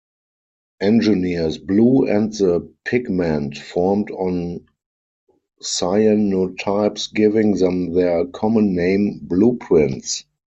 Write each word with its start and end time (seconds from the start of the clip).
Engineer's 0.81 1.59
blue 1.59 2.07
and 2.07 2.33
the 2.33 2.73
pigment 2.85 3.55
formed 3.55 4.09
on 4.09 4.65
cyanotypes-giving 5.61 7.53
them 7.57 7.93
their 7.93 8.25
common 8.25 8.73
name 8.73 9.19
blueprints. 9.21 10.25